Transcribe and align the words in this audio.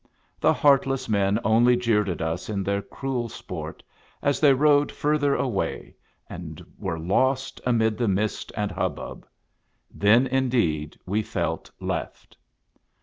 The 0.39 0.51
heartless 0.51 1.07
men 1.07 1.37
only 1.43 1.75
jeered 1.77 2.09
at 2.09 2.23
us 2.23 2.49
in 2.49 2.63
their 2.63 2.81
cruel 2.81 3.29
sport, 3.29 3.83
as 4.23 4.39
they 4.39 4.51
rowed 4.51 4.91
further 4.91 5.35
away, 5.35 5.93
and 6.27 6.59
were 6.79 6.97
lost 6.97 7.61
amid 7.67 7.99
the 7.99 8.07
mist 8.07 8.51
and 8.57 8.71
hubbub. 8.71 9.27
Then 9.91 10.25
indeed 10.25 10.97
we 11.05 11.21
felt 11.21 11.69
left. 11.79 12.35